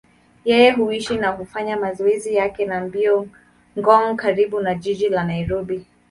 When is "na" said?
1.17-1.29, 4.59-4.75